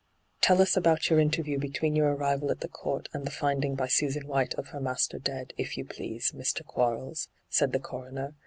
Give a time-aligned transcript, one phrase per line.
[0.41, 3.85] 'Tell us about your interview between your arrival at the Court and the finding by
[3.85, 6.65] Susan White of her master dead, if you please, Mr.
[6.65, 8.33] Quarles,' said the coroner.